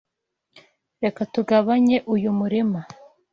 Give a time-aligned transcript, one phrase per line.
[1.03, 2.79] Reka tugabanye uyu murima.